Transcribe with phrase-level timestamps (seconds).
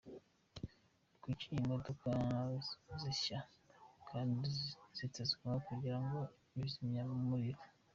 [1.21, 2.09] Kuki imodoka
[3.01, 3.39] zishya
[4.09, 4.47] kandi
[4.97, 5.97] zitegetswe kugira
[6.55, 7.61] ibizimya umuriro?